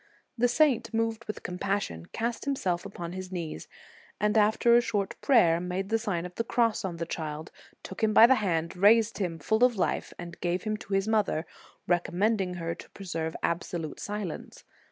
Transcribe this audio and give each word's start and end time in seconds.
The 0.35 0.47
saint, 0.47 0.91
moved 0.95 1.25
with 1.25 1.43
compassion, 1.43 2.07
cast 2.07 2.47
him 2.47 2.55
self 2.55 2.87
on 2.99 3.13
his 3.13 3.31
knees, 3.31 3.67
and 4.19 4.35
after 4.35 4.73
a 4.73 4.81
short 4.81 5.13
prayer 5.21 5.59
made 5.59 5.89
the 5.89 5.99
Sign 5.99 6.25
of 6.25 6.33
the 6.33 6.43
Cross 6.43 6.83
on 6.83 6.97
the 6.97 7.05
child, 7.05 7.51
took 7.83 8.01
him 8.01 8.11
by 8.11 8.25
the 8.25 8.33
hand, 8.41 8.75
raised 8.75 9.19
him 9.19 9.37
full 9.37 9.63
of 9.63 9.75
life, 9.77 10.11
and 10.17 10.39
gave 10.41 10.63
him 10.63 10.75
to 10.77 10.93
his 10.95 11.07
mother, 11.07 11.45
recommending 11.85 12.55
her 12.55 12.73
to 12.73 12.89
preserve 12.89 13.35
absolute 13.43 13.99
silence. 13.99 14.63